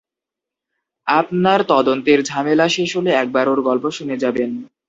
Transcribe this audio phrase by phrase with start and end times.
[1.07, 4.49] আপনার তদন্তের ঝামেলা শেষ হলে একবার ওর গল্প শুনে যাবেন।